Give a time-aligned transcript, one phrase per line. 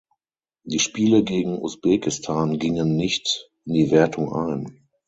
[0.63, 4.79] Die Spiele gegen Usbekistan gingen nicht in die Wertung ein.